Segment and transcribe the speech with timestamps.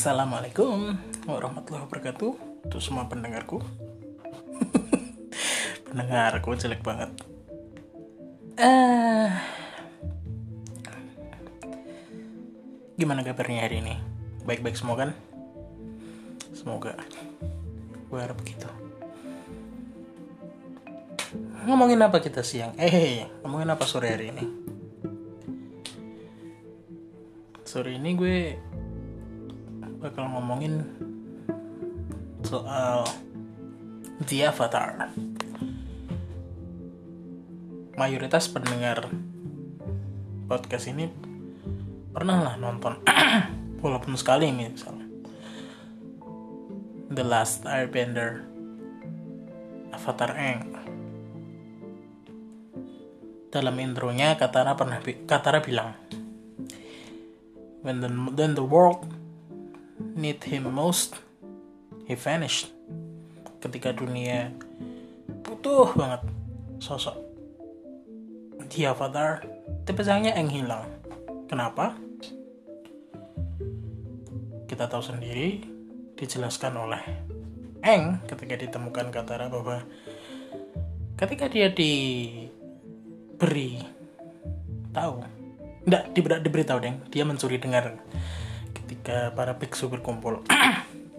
[0.00, 0.96] Assalamualaikum
[1.28, 2.32] warahmatullahi wabarakatuh
[2.64, 3.60] Untuk semua pendengarku
[5.92, 7.12] Pendengarku jelek banget
[8.64, 9.28] uh,
[12.96, 14.00] Gimana kabarnya hari ini?
[14.48, 15.12] Baik-baik semua kan?
[16.56, 16.96] Semoga
[18.08, 18.72] Gue harap begitu
[21.68, 22.72] Ngomongin apa kita siang?
[22.80, 24.44] Eh, hey, ngomongin apa sore hari ini?
[27.68, 28.36] Sore ini gue
[30.00, 30.80] bakal ngomongin
[32.40, 33.04] soal
[34.24, 35.12] The Avatar.
[38.00, 39.12] Mayoritas pendengar
[40.48, 41.12] podcast ini
[42.16, 42.96] pernah lah nonton,
[43.84, 45.04] walaupun sekali misalnya.
[47.12, 48.40] The Last Airbender,
[49.92, 50.80] Avatar Eng.
[53.52, 55.92] Dalam intronya Katara pernah Katara bilang,
[57.84, 59.19] when the, then the world
[60.20, 61.16] need him most,
[62.04, 62.68] he vanished.
[63.64, 64.52] Ketika dunia
[65.40, 66.28] butuh banget
[66.76, 67.16] sosok
[68.68, 69.40] di Avatar,
[69.88, 70.84] tapi sayangnya Eng hilang.
[71.48, 71.96] Kenapa?
[74.68, 75.64] Kita tahu sendiri,
[76.20, 77.00] dijelaskan oleh
[77.80, 79.80] Eng ketika ditemukan Katara bahwa
[81.16, 82.60] ketika dia diberi
[84.92, 85.24] tahu,
[85.88, 86.12] tidak
[86.44, 87.96] diberi tahu deng, dia mencuri dengar
[88.90, 90.42] ketika para biksu berkumpul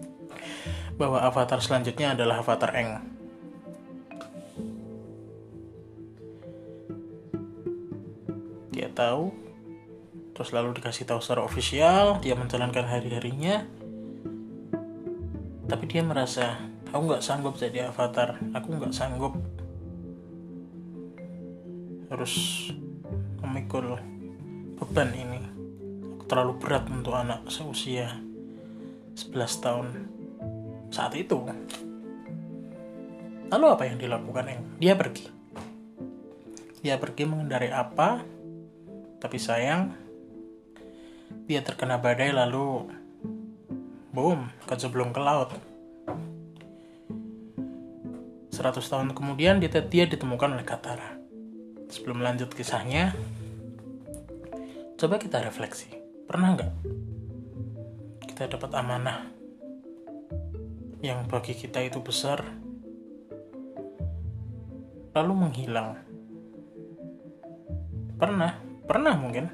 [1.00, 3.00] bahwa avatar selanjutnya adalah avatar Eng.
[8.76, 9.32] Dia tahu,
[10.36, 13.64] terus lalu dikasih tahu secara ofisial, dia menjalankan hari-harinya.
[15.64, 16.60] Tapi dia merasa,
[16.92, 19.32] aku nggak sanggup jadi avatar, aku nggak sanggup
[22.12, 22.68] harus
[23.40, 23.96] memikul
[24.76, 25.41] beban ini
[26.32, 28.08] terlalu berat untuk anak seusia
[29.20, 29.86] 11 tahun
[30.88, 31.36] saat itu.
[33.52, 34.80] Lalu apa yang dilakukan Eng?
[34.80, 35.28] Dia pergi.
[36.80, 38.24] Dia pergi mengendarai apa,
[39.20, 39.92] tapi sayang
[41.44, 42.88] dia terkena badai lalu
[44.16, 45.52] boom, keceblong ke laut.
[48.56, 51.12] 100 tahun kemudian dia, dia ditemukan oleh Katara.
[51.92, 53.12] Sebelum lanjut kisahnya,
[54.96, 56.01] coba kita refleksi
[56.32, 56.72] Pernah nggak
[58.24, 59.28] kita dapat amanah
[61.04, 62.40] yang bagi kita itu besar,
[65.12, 66.00] lalu menghilang?
[68.16, 68.56] Pernah,
[68.88, 69.52] pernah mungkin.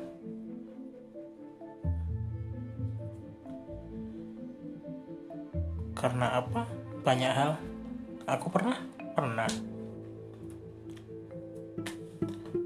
[5.98, 6.62] Karena apa?
[7.02, 7.58] Banyak hal.
[8.30, 8.78] Aku pernah,
[9.18, 9.50] pernah.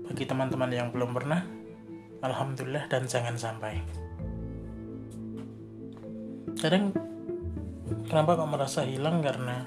[0.05, 1.41] Bagi teman-teman yang belum pernah,
[2.21, 4.02] alhamdulillah dan jangan sampai
[6.63, 6.95] kadang
[8.07, 9.19] kenapa kok merasa hilang?
[9.19, 9.67] Karena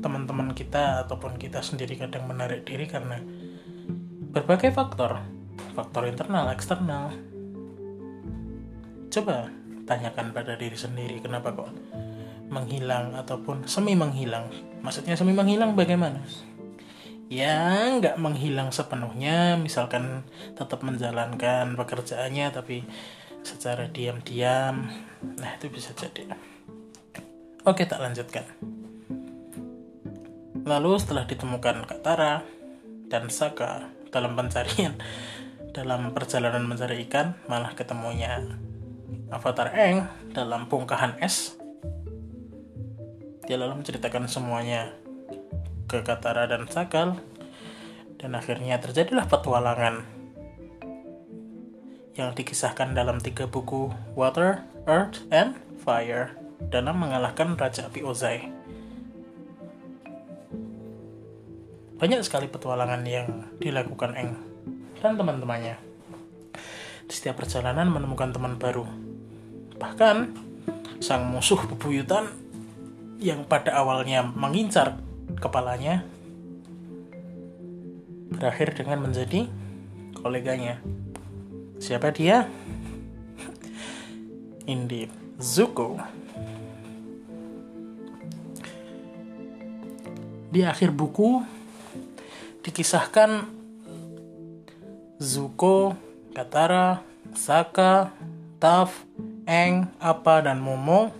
[0.00, 3.20] teman-teman kita ataupun kita sendiri kadang menarik diri karena
[4.32, 5.20] berbagai faktor.
[5.76, 7.12] Faktor internal eksternal.
[9.12, 9.52] Coba
[9.84, 11.68] tanyakan pada diri sendiri kenapa kok
[12.48, 14.48] menghilang ataupun semi menghilang?
[14.80, 16.24] Maksudnya semi menghilang bagaimana?
[17.28, 19.60] Ya nggak menghilang sepenuhnya.
[19.60, 20.24] Misalkan
[20.56, 22.84] tetap menjalankan pekerjaannya tapi
[23.42, 24.88] secara diam-diam.
[25.38, 26.34] Nah, itu bisa jadi.
[27.62, 28.42] Oke, tak lanjutkan.
[30.62, 32.42] Lalu setelah ditemukan Katara
[33.10, 34.94] dan Saka dalam pencarian
[35.72, 38.44] dalam perjalanan mencari ikan, malah ketemunya
[39.32, 40.04] Avatar Eng
[40.36, 41.56] dalam bongkahan es.
[43.48, 44.92] Dia lalu menceritakan semuanya
[45.88, 47.18] ke Katara dan Sakal
[48.20, 50.21] dan akhirnya terjadilah petualangan
[52.12, 56.36] yang dikisahkan dalam tiga buku Water, Earth, and Fire
[56.68, 58.52] dalam mengalahkan Raja Api Ozai.
[61.96, 64.34] Banyak sekali petualangan yang dilakukan Eng
[64.98, 65.78] dan teman-temannya.
[67.06, 68.86] Di setiap perjalanan menemukan teman baru.
[69.78, 70.16] Bahkan,
[71.02, 72.30] sang musuh bebuyutan
[73.22, 74.98] yang pada awalnya mengincar
[75.38, 76.02] kepalanya
[78.34, 79.46] berakhir dengan menjadi
[80.18, 80.82] koleganya.
[81.82, 82.46] Siapa dia?
[84.70, 85.10] Indeed,
[85.42, 85.98] Zuko.
[90.46, 91.42] Di akhir buku
[92.62, 93.50] dikisahkan
[95.18, 95.98] Zuko,
[96.30, 97.02] Katara,
[97.34, 98.14] Saka,
[98.62, 99.02] Taf,
[99.50, 101.10] Eng, Apa, dan Momo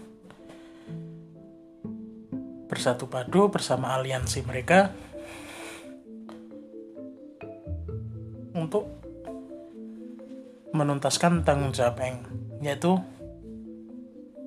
[2.70, 4.94] bersatu padu bersama aliansi mereka
[8.54, 9.01] untuk
[10.72, 12.24] menuntaskan tanggung jawab Eng,
[12.64, 12.96] yaitu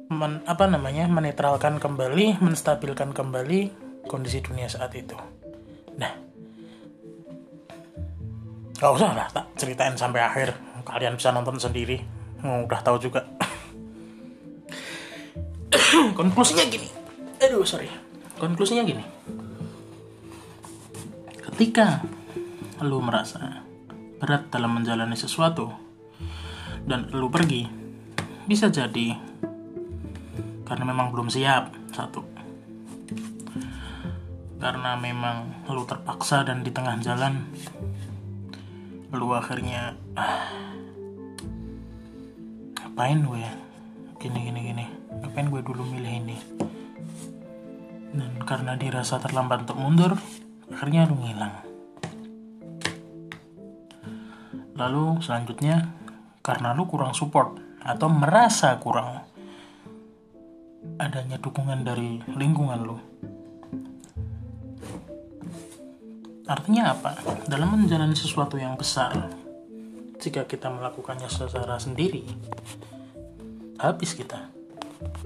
[0.10, 3.74] men, apa namanya menetralkan kembali menstabilkan kembali
[4.10, 5.18] kondisi dunia saat itu.
[5.98, 6.14] Nah
[8.76, 10.50] gak usah lah tak ceritain sampai akhir.
[10.86, 11.98] Kalian bisa nonton sendiri.
[12.46, 13.26] Oh, udah tahu juga.
[16.20, 16.86] Konklusinya gini.
[17.42, 17.90] Aduh sorry.
[18.38, 19.02] Konklusinya gini.
[21.42, 22.06] Ketika
[22.86, 23.66] lu merasa
[24.22, 25.85] berat dalam menjalani sesuatu
[26.86, 27.66] dan lu pergi.
[28.46, 29.18] Bisa jadi.
[30.66, 32.22] Karena memang belum siap satu.
[34.62, 37.46] Karena memang lu terpaksa dan di tengah jalan
[39.16, 40.52] lu akhirnya ah,
[42.76, 43.46] ngapain gue
[44.20, 44.86] gini gini gini.
[45.22, 46.38] Ngapain gue dulu milih ini?
[48.16, 50.14] Dan karena dirasa terlambat untuk mundur
[50.68, 51.56] akhirnya lu ngilang.
[54.76, 55.88] Lalu selanjutnya
[56.46, 59.26] karena lu kurang support atau merasa kurang
[61.02, 62.98] adanya dukungan dari lingkungan lu.
[66.46, 67.18] Artinya apa?
[67.50, 69.34] Dalam menjalani sesuatu yang besar
[70.22, 72.22] jika kita melakukannya secara sendiri
[73.82, 74.54] habis kita.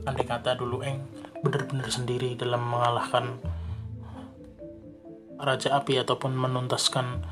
[0.08, 1.04] Andai kata dulu eng
[1.44, 3.36] benar-benar sendiri dalam mengalahkan
[5.36, 7.28] raja api ataupun menuntaskan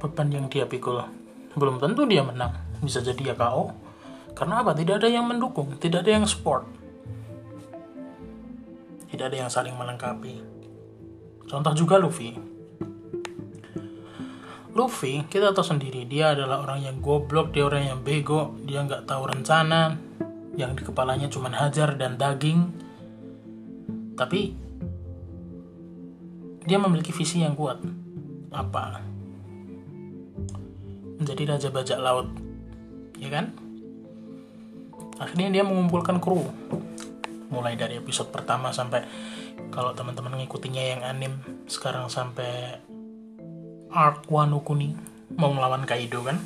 [0.00, 1.04] beban yang dia pikul.
[1.52, 3.90] Belum tentu dia menang bisa jadi ya KO
[4.34, 4.72] karena apa?
[4.72, 6.64] Tidak ada yang mendukung tidak ada yang support.
[9.10, 10.40] Tidak ada yang saling melengkapi.
[11.50, 12.38] Contoh juga Luffy.
[14.70, 19.02] Luffy kita tahu sendiri dia adalah orang yang goblok dia orang yang bego dia nggak
[19.02, 19.98] tahu rencana
[20.54, 22.70] yang di kepalanya cuma hajar dan daging.
[24.14, 24.40] Tapi
[26.64, 27.82] dia memiliki visi yang kuat.
[28.54, 29.04] Apa?
[31.20, 32.49] Menjadi raja bajak laut
[33.20, 33.52] ya kan?
[35.20, 36.48] Akhirnya dia mengumpulkan kru.
[37.52, 39.04] Mulai dari episode pertama sampai
[39.68, 41.36] kalau teman-teman ngikutinya yang anim
[41.68, 42.80] sekarang sampai
[43.92, 44.96] arc Wano Kuni
[45.36, 46.40] mau melawan Kaido kan?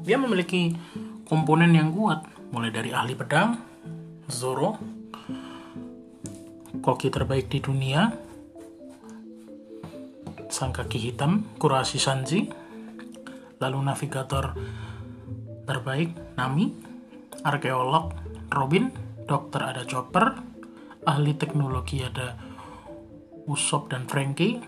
[0.00, 0.72] Dia memiliki
[1.28, 3.60] komponen yang kuat mulai dari ahli pedang
[4.30, 4.78] Zoro
[6.80, 8.12] koki terbaik di dunia
[10.52, 12.46] sang kaki hitam Kurasi Sanji
[13.58, 14.54] lalu navigator
[15.64, 16.72] terbaik Nami
[17.44, 18.12] arkeolog
[18.52, 18.92] Robin
[19.24, 20.36] dokter ada Chopper
[21.04, 22.36] ahli teknologi ada
[23.44, 24.60] Usopp dan Frankie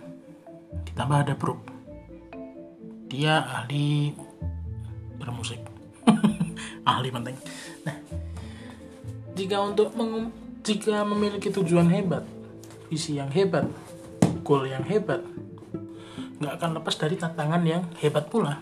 [0.84, 1.76] ditambah ada Brook
[3.06, 4.10] dia ahli
[5.16, 5.62] bermusik.
[6.90, 7.36] Ahli penting.
[7.86, 7.96] Nah
[9.38, 10.30] jika untuk mengum
[10.66, 12.26] jika memiliki tujuan hebat
[12.90, 13.66] visi yang hebat
[14.42, 15.22] goal yang hebat
[16.38, 18.58] nggak akan lepas dari tantangan yang hebat pula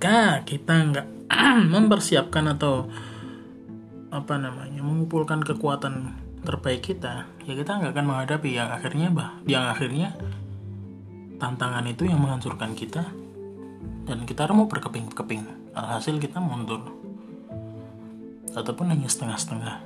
[0.00, 1.06] jika kita nggak
[1.76, 2.88] mempersiapkan atau
[4.08, 8.48] apa namanya mengumpulkan kekuatan terbaik kita ya kita nggak akan menghadapi.
[8.48, 10.16] Yang akhirnya bah yang akhirnya
[11.36, 13.12] tantangan itu yang menghancurkan kita.
[14.08, 15.76] Dan kita remuk berkeping-keping.
[15.76, 16.80] Alhasil kita mundur.
[18.56, 19.84] Ataupun hanya setengah-setengah.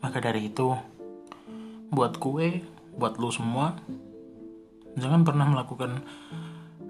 [0.00, 0.72] Maka dari itu
[1.92, 2.64] buat kue
[2.96, 3.76] buat lu semua
[4.96, 6.00] jangan pernah melakukan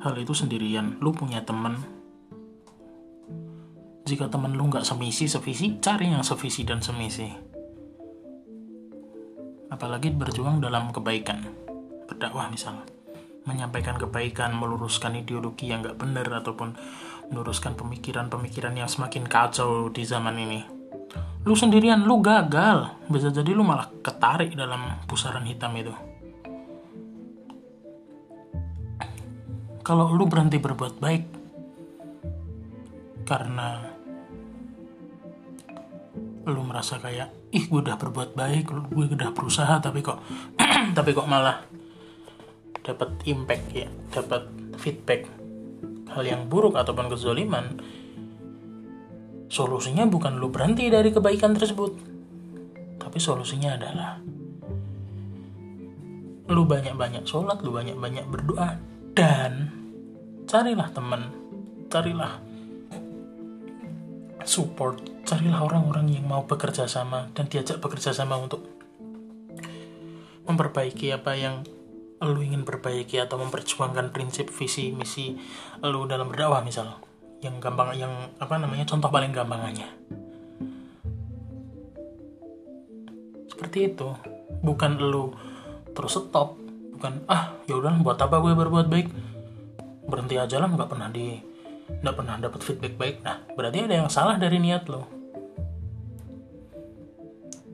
[0.00, 1.00] hal itu sendirian.
[1.00, 1.80] Lu punya temen.
[4.06, 7.26] Jika temen lu nggak semisi sevisi cari yang sevisi dan semisi.
[9.72, 11.42] Apalagi berjuang dalam kebaikan.
[12.06, 12.86] Berdakwah misalnya.
[13.46, 16.74] Menyampaikan kebaikan meluruskan ideologi yang nggak benar ataupun
[17.30, 20.60] meluruskan pemikiran-pemikiran yang semakin kacau di zaman ini.
[21.46, 23.06] Lu sendirian lu gagal.
[23.10, 25.94] Bisa jadi lu malah ketarik dalam pusaran hitam itu
[29.87, 31.23] kalau lu berhenti berbuat baik
[33.23, 33.87] karena
[36.50, 40.19] lu merasa kayak ih gue udah berbuat baik gue udah berusaha tapi kok
[40.99, 41.62] tapi kok malah
[42.83, 44.50] dapat impact ya dapat
[44.83, 45.31] feedback
[46.11, 47.78] hal yang buruk ataupun kezoliman
[49.47, 51.95] solusinya bukan lu berhenti dari kebaikan tersebut
[52.99, 54.19] tapi solusinya adalah
[56.50, 58.78] lu banyak-banyak sholat lu banyak-banyak berdoa
[59.14, 59.75] dan
[60.56, 61.28] carilah teman
[61.92, 62.40] carilah
[64.48, 68.64] support carilah orang-orang yang mau bekerja sama dan diajak bekerja sama untuk
[70.48, 71.60] memperbaiki apa yang
[72.25, 75.36] lu ingin perbaiki atau memperjuangkan prinsip visi misi
[75.84, 77.04] lu dalam berdakwah misal.
[77.44, 79.84] Yang gampang yang apa namanya contoh paling gampangannya
[83.52, 84.08] seperti itu.
[84.64, 85.36] Bukan lu
[85.92, 86.56] terus stop
[86.96, 89.36] bukan ah ya udah buat apa gue berbuat baik
[90.06, 91.36] berhenti aja lah nggak pernah di
[91.86, 93.16] nggak pernah dapat feedback baik.
[93.22, 95.06] Nah berarti ada yang salah dari niat lo.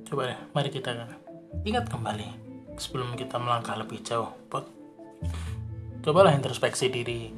[0.09, 0.93] Coba deh mari kita
[1.65, 2.29] ingat kembali
[2.77, 4.33] sebelum kita melangkah lebih jauh.
[4.49, 4.69] Pot.
[6.03, 7.31] Cobalah introspeksi diri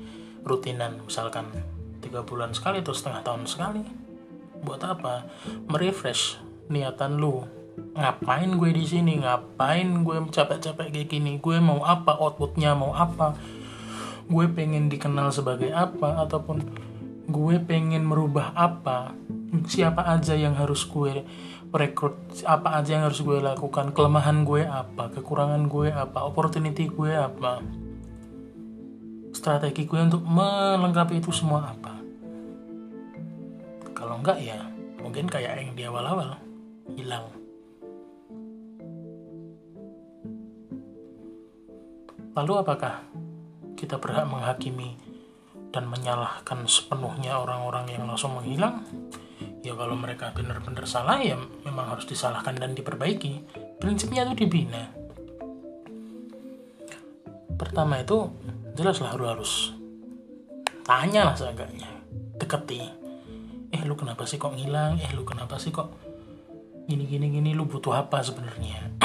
[0.42, 1.50] rutinan misalkan
[2.00, 3.82] tiga bulan sekali atau setengah tahun sekali.
[4.64, 5.28] Buat apa?
[5.68, 6.40] Merefresh
[6.72, 7.44] niatan lu.
[7.74, 9.18] Ngapain gue di sini?
[9.20, 11.32] Ngapain gue capek-capek kayak gini?
[11.42, 12.16] Gue mau apa?
[12.16, 13.34] Outputnya mau apa
[14.28, 16.64] gue pengen dikenal sebagai apa ataupun
[17.28, 19.16] gue pengen merubah apa
[19.68, 21.24] siapa aja yang harus gue
[21.74, 22.14] rekrut
[22.46, 27.64] apa aja yang harus gue lakukan kelemahan gue apa kekurangan gue apa opportunity gue apa
[29.34, 31.98] strategi gue untuk melengkapi itu semua apa.
[33.92, 34.56] Kalau enggak ya
[35.02, 36.38] mungkin kayak yang di awal-awal
[36.94, 37.26] hilang.
[42.34, 43.04] Lalu apakah
[43.84, 44.96] kita berhak menghakimi
[45.68, 48.80] dan menyalahkan sepenuhnya orang-orang yang langsung menghilang
[49.60, 51.36] ya kalau mereka benar-benar salah ya
[51.68, 53.44] memang harus disalahkan dan diperbaiki.
[53.76, 54.88] Prinsipnya itu dibina.
[57.60, 58.32] Pertama itu
[58.72, 59.76] jelaslah lu harus
[60.88, 61.92] tanya lah seenggaknya.
[62.40, 62.80] Deketi.
[63.68, 64.96] Eh lu kenapa sih kok ngilang?
[64.96, 65.92] Eh lu kenapa sih kok
[66.88, 69.00] gini gini gini lu butuh apa sebenarnya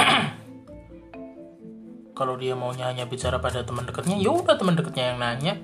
[2.20, 5.54] kalau dia maunya hanya bicara pada teman dekatnya ya udah teman dekatnya yang nanya.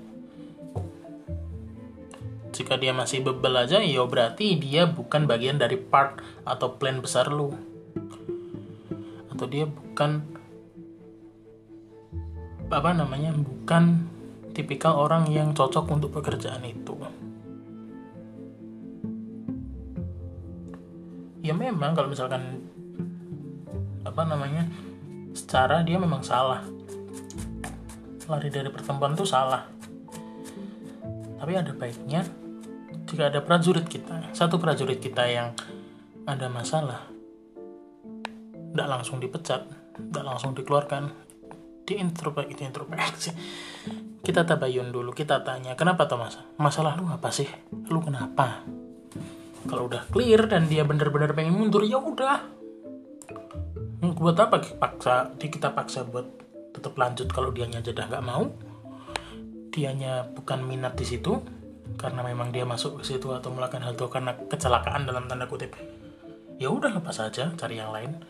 [2.57, 7.29] Jika dia masih bebel aja ya berarti dia bukan bagian dari part atau plan besar
[7.29, 7.53] lu.
[9.29, 10.25] Atau dia bukan
[12.73, 14.09] apa namanya bukan
[14.57, 16.97] tipikal orang yang cocok untuk pekerjaan itu.
[21.45, 22.65] Ya memang kalau misalkan
[24.09, 24.65] apa namanya
[25.37, 26.65] secara dia memang salah
[28.27, 29.69] lari dari pertemuan itu salah
[31.37, 32.25] tapi ada baiknya
[33.07, 35.55] jika ada prajurit kita, satu prajurit kita yang
[36.27, 37.07] ada masalah,
[38.75, 39.63] tidak langsung dipecat,
[39.95, 41.15] tidak langsung dikeluarkan,
[41.87, 43.31] diintrospeksi, introspeksi.
[44.27, 46.43] Kita tabayun dulu, kita tanya, kenapa tuh masa?
[46.59, 47.47] Masalah lu apa sih?
[47.87, 48.67] Lu kenapa?
[49.71, 52.56] Kalau udah clear dan dia benar-benar pengen mundur, ya udah.
[53.97, 56.29] Buat apa paksa, kita paksa buat
[56.77, 58.53] tetap lanjut kalau dianya jadi nggak mau?
[59.73, 61.41] Dianya bukan minat di situ,
[61.97, 65.73] karena memang dia masuk ke situ atau melakukan hal itu karena kecelakaan dalam tanda kutip.
[66.61, 68.21] Ya udah lepas saja cari yang lain.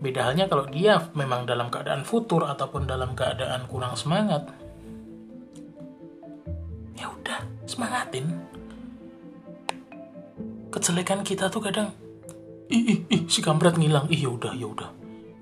[0.00, 4.48] Beda halnya kalau dia memang dalam keadaan futur ataupun dalam keadaan kurang semangat.
[6.96, 8.26] Ya udah semangatin.
[10.72, 11.92] Kejelekan kita tuh kadang
[12.72, 14.08] ih, ih, ih si kampret ngilang.
[14.08, 14.90] Ih ya udah ya udah.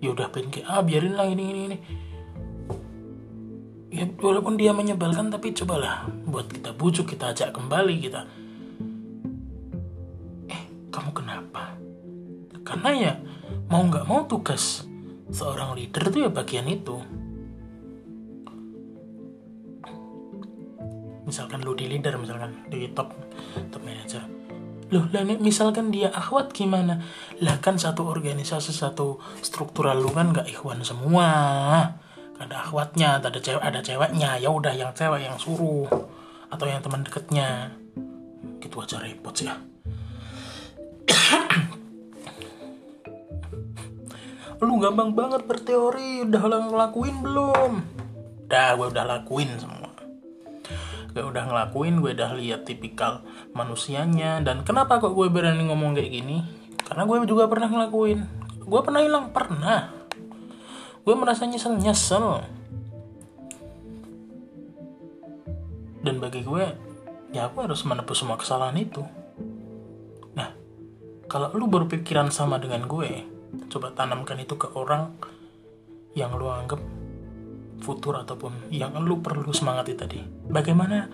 [0.03, 1.79] Ya udah pengen ah biarin lah ini ini ini.
[3.91, 8.23] Ya walaupun dia menyebalkan tapi cobalah buat kita bujuk kita ajak kembali kita.
[10.51, 11.75] Eh kamu kenapa?
[12.67, 13.13] Karena ya
[13.71, 14.87] mau nggak mau tugas
[15.31, 16.99] seorang leader itu ya bagian itu.
[21.27, 23.15] Misalkan lu di leader misalkan di top
[23.71, 24.40] top manager
[24.91, 26.99] loh lah misalkan dia akhwat gimana?
[27.39, 31.31] Lah kan satu organisasi satu struktural lu kan nggak ikhwan semua.
[32.41, 34.43] Ada akhwatnya ada cewek ada ceweknya.
[34.43, 35.87] Ya udah yang cewek yang suruh
[36.51, 37.71] atau yang teman deketnya.
[38.59, 39.55] Gitu aja repot sih ya.
[44.67, 46.27] Lu gampang banget berteori.
[46.27, 47.73] Udah ngelakuin belum?
[48.51, 49.80] Udah gue udah lakuin semua
[51.11, 54.43] gue udah ngelakuin gue udah lihat tipikal manusianya.
[54.43, 56.43] Dan kenapa kok gue berani ngomong kayak gini?
[56.87, 58.21] Karena gue juga pernah ngelakuin.
[58.67, 59.91] Gue pernah hilang pernah.
[61.03, 62.47] Gue merasa nyesel nyesel.
[66.01, 66.65] Dan bagi gue
[67.31, 69.03] ya aku harus menebus semua kesalahan itu.
[70.35, 70.55] Nah
[71.27, 73.27] kalau lu berpikiran sama dengan gue
[73.71, 75.15] coba tanamkan itu ke orang
[76.15, 76.79] yang lu anggap
[77.81, 80.21] futur ataupun yang lu perlu semangati tadi.
[80.47, 81.09] Bagaimana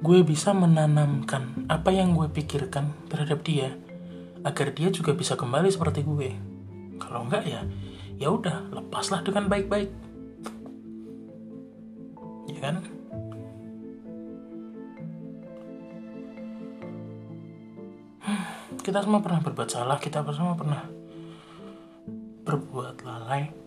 [0.00, 3.76] gue bisa menanamkan apa yang gue pikirkan terhadap dia
[4.42, 6.30] agar dia juga bisa kembali seperti gue?
[6.98, 7.62] Kalau enggak ya
[8.20, 9.90] ya udah lepaslah dengan baik-baik.
[12.50, 12.76] Ya kan?
[18.80, 20.82] Kita semua pernah berbuat salah kita semua pernah
[22.48, 23.59] berbuat lalai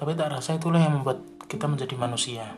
[0.00, 2.56] tapi tak rasa itulah yang membuat kita menjadi manusia.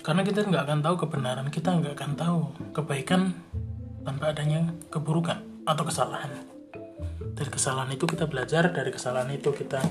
[0.00, 2.38] Karena kita nggak akan tahu kebenaran kita nggak akan tahu
[2.72, 3.36] kebaikan
[4.00, 6.32] tanpa adanya keburukan atau kesalahan.
[7.36, 9.84] Dari kesalahan itu kita belajar dari kesalahan itu kita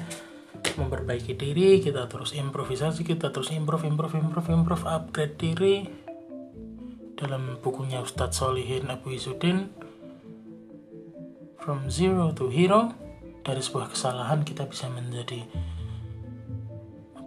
[0.73, 5.85] memperbaiki diri kita terus improvisasi kita terus improve improve improve improve upgrade diri.
[7.13, 9.69] Dalam bukunya Ustadz Solihin Abu Izzuddin
[11.61, 12.91] From Zero to Hero
[13.45, 15.45] dari sebuah kesalahan kita bisa menjadi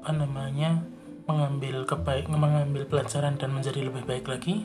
[0.08, 0.88] apa namanya
[1.28, 4.64] mengambil kebaik mengambil pelajaran dan menjadi lebih baik lagi?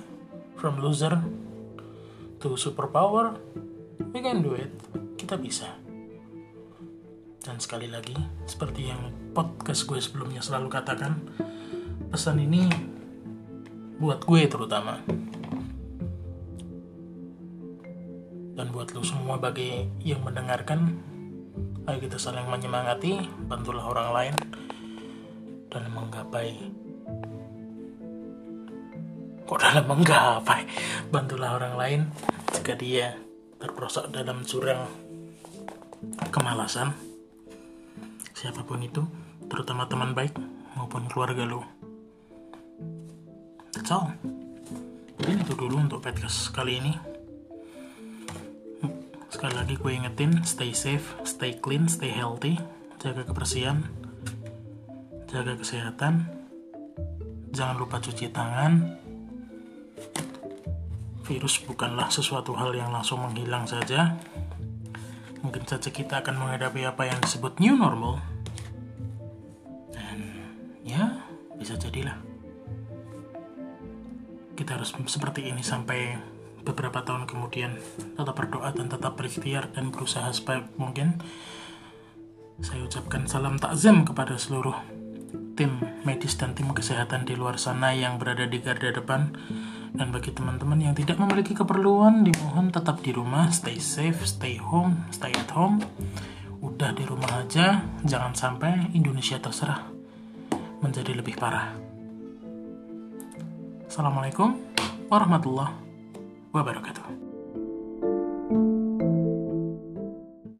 [0.56, 1.20] From loser
[2.40, 3.36] to superpower
[4.16, 4.72] we can do it.
[5.20, 5.68] Kita bisa.
[7.44, 8.16] Dan sekali lagi
[8.48, 11.20] seperti yang podcast gue sebelumnya selalu katakan
[12.08, 12.72] pesan ini
[14.00, 15.04] buat gue terutama.
[18.56, 21.04] Dan buat lo semua bagi yang mendengarkan
[21.84, 24.36] ayo kita saling menyemangati bantulah orang lain
[25.74, 26.54] dan menggapai.
[29.44, 30.62] Kok dalam menggapai?
[31.10, 32.02] Bantulah orang lain
[32.54, 33.18] jika dia
[33.58, 34.86] terperosok dalam jurang
[36.30, 36.94] kemalasan.
[38.38, 39.02] Siapa pun itu
[39.50, 40.38] terutama teman baik
[40.78, 41.84] maupun keluarga lo
[43.84, 44.16] that's all.
[45.20, 46.96] Mungkin itu dulu untuk podcast kali ini.
[49.28, 52.56] Sekali lagi gue ingetin stay safe stay clean stay healthy
[53.04, 53.84] jaga kebersihan
[55.34, 56.30] jaga kesehatan.
[57.50, 59.02] Jangan lupa cuci tangan.
[61.26, 64.14] Virus bukanlah sesuatu hal yang langsung menghilang saja.
[65.42, 68.22] Mungkin saja kita akan menghadapi apa yang disebut new normal.
[69.90, 70.38] Dan
[70.86, 71.26] ya
[71.58, 72.22] bisa jadilah.
[74.54, 76.14] Kita harus seperti ini sampai
[76.62, 77.82] beberapa tahun kemudian.
[78.22, 81.18] Tetap berdoa dan tetap berikhtiar dan berusaha sebaik mungkin
[82.62, 85.03] saya ucapkan salam takzim kepada seluruh
[85.54, 89.34] tim medis dan tim kesehatan di luar sana yang berada di garda depan
[89.94, 95.06] dan bagi teman-teman yang tidak memiliki keperluan, dimohon tetap di rumah, stay safe, stay home,
[95.14, 95.86] stay at home.
[96.66, 99.86] Udah di rumah aja, jangan sampai Indonesia terserah
[100.82, 101.78] menjadi lebih parah.
[103.86, 104.58] Assalamualaikum
[105.14, 105.78] warahmatullahi
[106.50, 107.33] wabarakatuh.